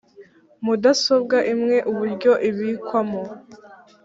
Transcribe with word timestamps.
mudasobwa 0.63 1.37
imwe 1.53 1.77
uburyo 1.91 2.31
ibikwamo. 2.49 3.21